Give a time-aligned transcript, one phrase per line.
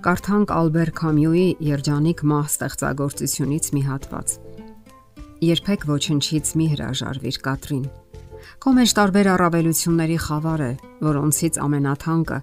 [0.00, 4.30] Կարդանք Ալբեր Քամյուի երջանիկ մահ ստեղծագործությունից մի հատված։
[5.44, 7.82] Երբեք ոչնչից մի հրաժարվիր, Կատրին։
[8.64, 10.70] Քո մեջ տարբեր առավելությունների խավար է,
[11.04, 12.38] որոնցից ամենաթանկը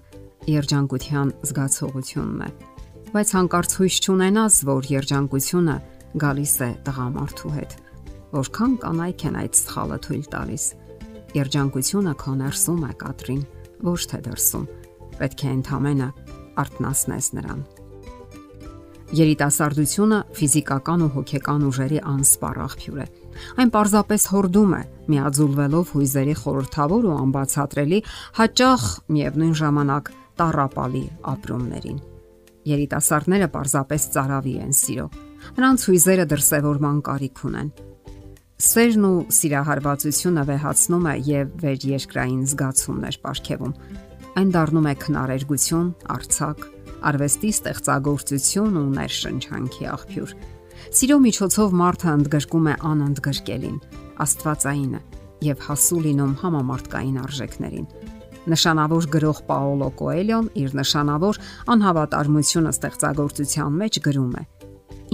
[0.54, 2.50] երջանկության զգացողությունն է։
[3.18, 5.76] Բայց հանկարծ հույս չունենաս, որ երջանկությունը
[6.22, 7.76] գալիս է տղամարդու հետ։
[8.38, 10.64] Որքան կանայք են այդ սխալը թույլ տալիս։
[11.42, 13.42] Երջանկությունը քո ներսում է, Կատրին,
[13.82, 14.66] ոչ թե դրսում։
[15.18, 16.08] Պետք է ընդամենը
[16.62, 17.60] արտնասնես նրան։
[19.08, 23.06] Երիտասարդությունը ֆիզիկական ու հոգեկան ուժերի անսպառ աղբյուր է։
[23.62, 28.00] Այն պարզապես հորդում է, միաձուլվելով հույզերի խորթավոր ու անբացատրելի,
[28.38, 28.84] հաճախ
[29.16, 31.98] միևնույն ժամանակ տարապալի ապրումներին։
[32.68, 35.06] Երիտասարդները պարզապես ծարավի են սիրո։
[35.56, 37.70] Նրանց հույզերը դրսևորման կարիք ունեն։
[38.58, 43.74] Սերն ու սիրահարվածությունը վեհացնում է եւ վերերկրային զգացումներ ապարգևում
[44.36, 46.64] այն դառնում է քնարերգություն, արցակ,
[47.08, 50.34] արվեստի ստեղծագործություն ու ներշնչանքի աղբյուր։
[50.98, 53.78] Սիրո միջոցով մարդը ընդգրկում է անընդգրկելին,
[54.24, 55.00] աստվածայինը
[55.48, 57.88] եւ հասու լինում համամարտկային արժեքներին։
[58.48, 61.40] Նշանավոր գրող Պաոլո Կոելյոն իր նշանավոր
[61.74, 64.44] անհավատարմությունը ստեղծագործության մեջ գրում է.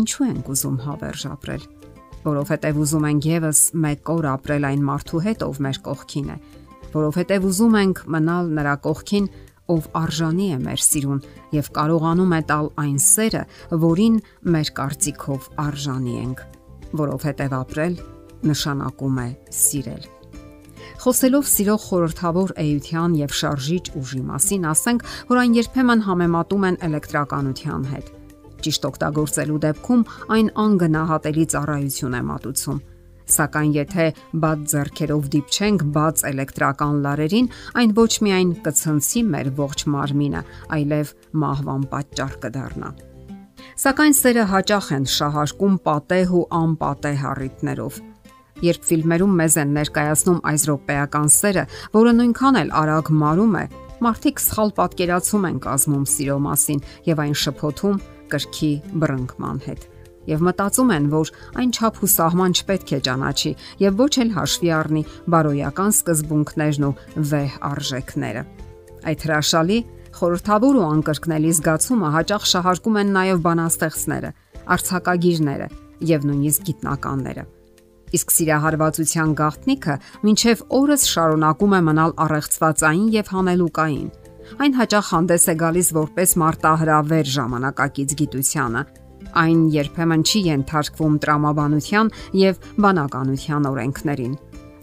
[0.04, 1.64] Ինչու ենք ուզում հավերժ ապրել,
[2.24, 6.38] որովհետև ուզում ենք եւս մեկ օր ապրել այն մարդու հետ, ով մեր կողքին է
[6.94, 9.28] որովհետև ուզում ենք մնալ նրա կողքին,
[9.74, 11.20] ով արժանի է մեր սիրուն
[11.56, 13.44] եւ կարողանում է տալ այն սերը,
[13.84, 14.18] որին
[14.54, 16.42] մեր կարծիքով արժանի ենք,
[17.00, 17.96] որովհետև ապրել
[18.44, 19.28] նշանակում է
[19.60, 20.04] սիրել։
[21.04, 27.86] Խոսելով սիրո խորթավոր էյության եւ շարժիչ ուժի մասին, ասենք, որ այն երբեմն համեմատում են էլեկտրականության
[27.92, 28.10] հետ։
[28.64, 30.08] Ճիշտ օգտագործելու դեպքում
[30.38, 32.82] այն անգնահատելի ծառայություն է մատուցում
[33.24, 34.06] Սակայն եթե
[34.44, 40.42] բաց зерքերով դիպչենք բաց էլեկտրական լարերին, այն ոչ միայն կցնցի մեր ողջ մարմինը,
[40.76, 41.12] այլև
[41.44, 42.90] մահվան պատճառ կդառնա։
[43.84, 48.02] Սակայն սերը հաճախ են շահարկում պատեհ ու անպատեհ առիթներով
[48.64, 51.64] երբ ֆիլմերում մեզ են ներկայացնում այս ռոպեական սերը,
[51.96, 53.64] որը նույնքան էլ արագ մարում է,
[54.04, 57.98] մարդիկ սխալ պատկերացում են կազմում սիրո մասին եւ այն շփոթում
[58.34, 58.72] կրքի
[59.04, 59.93] բռնկման հետ
[60.30, 63.52] եւ մտածում են, որ այն չափ ու սահման չպետք է ճանաչի
[63.84, 65.02] եւ ոչ էլ հաշվի առնի
[65.34, 66.94] բարոյական սկզբունքներն ու
[67.34, 68.42] վեհ արժեքները։
[69.04, 69.78] Այդ հրաշալի
[70.14, 74.30] խորթավոր ու անկրկնելի զգացումը հաճախ շահարկում են նաև բանաստեղծները,
[74.74, 75.68] արցակագիրները
[76.14, 77.44] եւ նույնիսկ գիտնականները։
[78.14, 84.10] Իսկ սիրահարվածության գաղտնիքը մինչև օրս շարունակում է մնալ առեղծվածային եւ հանելուկային։
[84.60, 88.82] Այն հաճախ հանդես է գալիս որպես մարտահրավեր ժամանակակից գիտությանը,
[89.40, 92.10] Այն երբեմն չի ենթարկվում տրամաբանության
[92.44, 94.34] եւ բանականության օրենքներին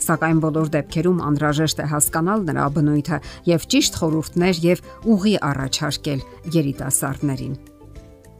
[0.01, 3.19] սակայն բոլոր դեպքերում անհրաժեշտ է հասկանալ նրա բնույթը
[3.51, 4.81] եւ ճիշտ խորհուրդներ եւ
[5.13, 6.23] ուղի առաջարկել
[6.57, 7.53] երիտասարդներին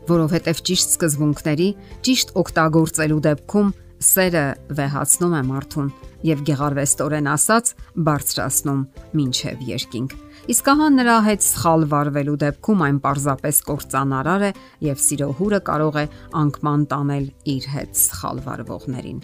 [0.10, 1.70] որովհետև ճիշտ սկզբունքների
[2.08, 3.70] ճիշտ օգտագործելու դեպքում
[4.06, 4.46] սերը
[4.82, 5.94] վեհացնում է մարդուն
[6.32, 7.72] եւ գեղարվեստորեն ասած
[8.10, 8.84] բարձրացնում
[9.26, 10.20] ինչև երկինք
[10.50, 14.50] Իսկ ահա նրա հետ սխալ վարվելու դեպքում այն պարզապես կործանարար է
[14.88, 16.06] եւ սիրո հուրը կարող է
[16.42, 19.20] անկման տանել իր հետ սխալ վարվողներին։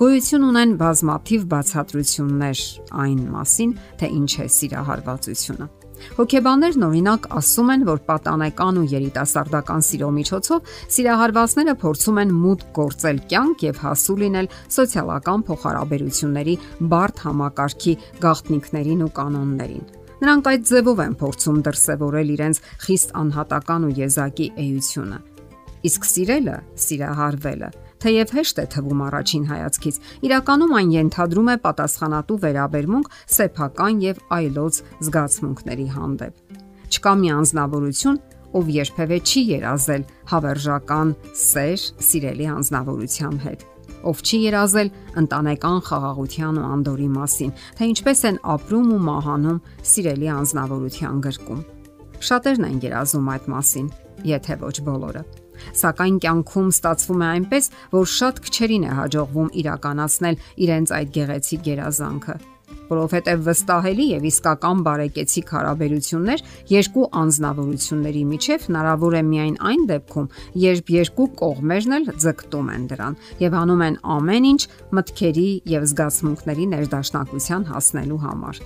[0.00, 2.64] Գոյություն ունեն բազմաթիվ բացատրություններ
[3.04, 5.70] այն մասին, թե ինչ է սիրահարվածությունը։
[6.18, 13.22] Հոգեբաններն օրինակ ասում են, որ պատանեկան ու երիտասարդական սիրո միջոցով սիրահարվածները փորձում են մուտք գործել
[13.30, 16.54] կյանք եւ հասու լինել սոցիալական փոխհարաբերությունների
[16.90, 17.94] բարդ համակարգի
[18.24, 19.88] գաղտնիքներին ու կանոններին։
[20.20, 25.20] Նրանք այդ ձևով են փորձում դրսևորել իրենց խիստ անհատական ու եզակի էությունը։
[25.80, 29.96] Իսկ սիրելը, սիրահարվելը, թեև հեշտ է թվում առաջին հայացքից,
[30.26, 38.70] իրականում այն ենթադրում է պատասխանատու վերաբերմունք սեփական եւ այլոց զգացմունքների հանդեպ։ Չկա մի անznավորություն, ով
[38.74, 41.12] երբևէ չի երազել հավերժական
[41.44, 43.68] սեր սիրելի անznավորության հետ
[44.00, 49.60] ով չի երազել ընտանեկան խաղաղության ու անդորի մասին, թե ինչպես են ապրում ու մահանում
[49.90, 51.60] սիրելի անznավորության գրկում։
[52.30, 53.92] Շատերն են երազում այդ մասին,
[54.30, 55.24] եթե ոչ բոլորը։
[55.80, 62.40] Սակայն կյանքում ստացվում է այնպես, որ շատ քչերին է հաջողվում իրականացնել իրենց այդ գեղեցիկ երազանքը
[62.90, 66.42] որովհետև վստահելի եւ իսկական բարեկեցիկ հարաբերություններ
[66.72, 70.28] երկու անznավորությունների միջև հնարավոր է միայն այն դեպքում,
[70.66, 74.62] երբ երկու կողմերն էլ ձգտում են դրան եւ անում են ամեն ինչ
[74.98, 78.64] մտքերի եւ զգացմունքների ներդաշնակության հասնելու համար։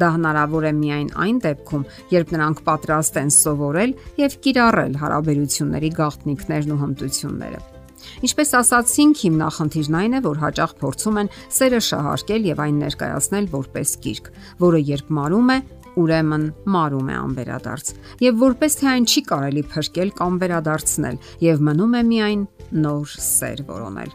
[0.00, 6.74] Դա հնարավոր է միայն այն դեպքում, երբ նրանք պատրաստ են սովորել եւ կիրառել հարաբերությունների գաղտնիքներն
[6.74, 7.62] ու հմտությունները։
[8.24, 13.94] Ինչպես ասացինք, հիմնախնդիրն այն է, որ հաճախ փորձում են սերը շահարկել եւ այն ներկայացնել որպես
[14.04, 14.28] գիրք,
[14.60, 15.58] որը երբ մարում է,
[16.04, 17.92] ուրեմն մարում է անվերադարձ
[18.24, 22.44] եւ որպես թե այն չի կարելի փրկել կամ վերադարձնել եւ մնում է միայն
[22.84, 24.14] նոր սեր որոնել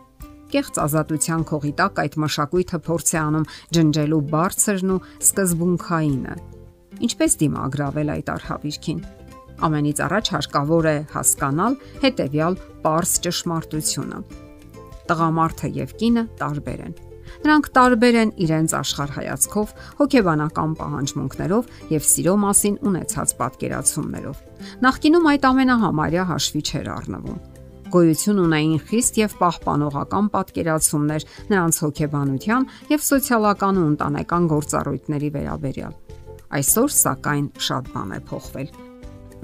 [0.54, 5.00] կեղծ ազատության քողի տակ այդ մշակույթը փորձ է անում ջնջելու բարձրն ու
[5.30, 6.36] սկզբունքայինը
[7.10, 9.04] ինչպես դիմագրավել այդ արհավիրքին
[9.70, 14.24] ամենից առաջ հարկավոր է հասկանալ հետեւյալ པարս ճշմարտությունը
[15.10, 16.98] տղամարդը եւ կինը տարբեր են
[17.40, 24.42] Նրանք տարբեր են իրենց աշխարհայացքով, հոգեբանական պահանջմունքներով եւ սիրո մասին ունեցած պատկերացումներով։
[24.90, 27.40] Նախկինում այդ ամենը համարյա հաշվի չէր առնվում
[27.94, 35.98] գոյություն ունեին խիստ եւ պահպանողական պատկերացումներ նրանց հոգեբանության եւ սոցիալական ու ընտանեկան գործառույթների վերաբերյալ։
[36.60, 38.70] Այսօր սակայն շատ բան է փոխվել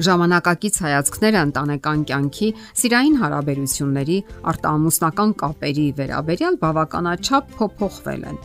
[0.06, 2.50] ժամանակակից հայացքները ընտանեկան կյանքի,
[2.81, 4.18] սիրային հարաբերությունների,
[4.51, 8.44] արտահամուսնական կապերի վերաբերյալ բավականաչափ փոփոխվել են։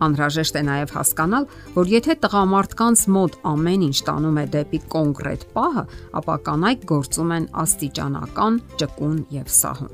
[0.00, 5.84] Անհրաժեշտ է նաև հասկանալ, որ եթե տղամարդկանց մոտ ամեն ինչ տանում է դեպի կոնկրետ պահը,
[6.20, 9.92] ապա կանայք գործում են աստիճանական, ճկուն եւ սահուն։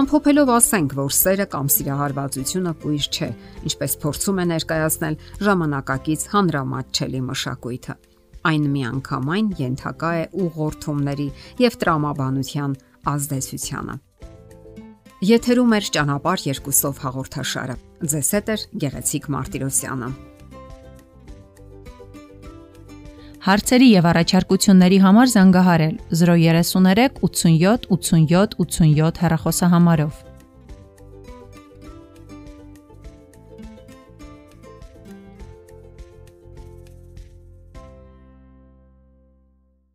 [0.00, 3.30] Ամփոփելով ասենք, որ սերը կամ սիրահարվածությունը կույր չէ,
[3.70, 7.96] ինչպես փորձում է ներկայացնել ժամանակակից հանրամատչելի մշակույթը
[8.48, 11.28] այն միանգամայն ենթակա է ուղղորդումների
[11.60, 12.76] եւ տրամաբանության
[13.12, 13.96] ազդեցությանը։
[15.20, 17.74] Եթերում է ճանապարհ երկուսով հաղորդաշարը։
[18.08, 20.08] Ձեզ հետ է Գեղեցիկ Մարտիրոսյանը։
[23.44, 30.29] Հարցերի եւ առաջարկությունների համար զանգահարել 033 87 87 87 հեռախոսահամարով։